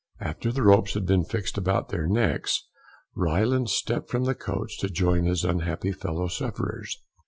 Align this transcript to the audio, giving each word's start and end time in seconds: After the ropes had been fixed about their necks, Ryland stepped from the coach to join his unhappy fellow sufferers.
After 0.19 0.51
the 0.51 0.63
ropes 0.63 0.95
had 0.95 1.05
been 1.05 1.23
fixed 1.25 1.59
about 1.59 1.89
their 1.89 2.07
necks, 2.07 2.65
Ryland 3.13 3.69
stepped 3.69 4.09
from 4.09 4.23
the 4.23 4.33
coach 4.33 4.79
to 4.79 4.89
join 4.89 5.25
his 5.25 5.45
unhappy 5.45 5.91
fellow 5.91 6.27
sufferers. 6.27 6.97